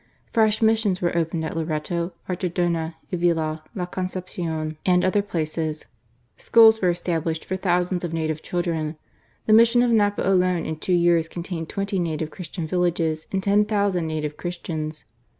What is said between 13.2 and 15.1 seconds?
and 10,000 native Christians.